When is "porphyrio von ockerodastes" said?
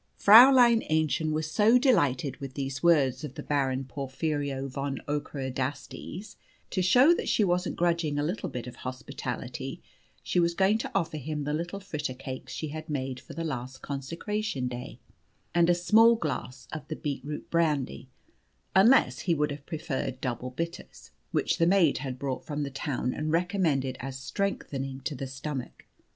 3.85-6.33